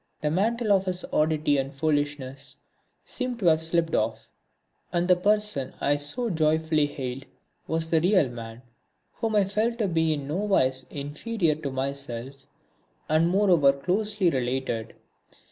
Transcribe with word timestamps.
The 0.21 0.31
mantle 0.31 0.71
of 0.71 0.85
his 0.85 1.05
oddity 1.13 1.59
and 1.59 1.71
foolishness 1.71 2.57
seemed 3.05 3.37
to 3.37 3.45
have 3.45 3.61
slipped 3.61 3.93
off, 3.93 4.29
and 4.91 5.07
the 5.07 5.15
person 5.15 5.75
I 5.79 5.97
so 5.97 6.31
joyfully 6.31 6.87
hailed 6.87 7.25
was 7.67 7.91
the 7.91 8.01
real 8.01 8.27
man 8.27 8.63
whom 9.13 9.35
I 9.35 9.45
felt 9.45 9.77
to 9.77 9.87
be 9.87 10.13
in 10.13 10.27
nowise 10.27 10.87
inferior 10.89 11.53
to 11.53 11.69
myself, 11.69 12.47
and 13.09 13.29
moreover 13.29 13.71
closely 13.71 14.31
related. 14.31 14.95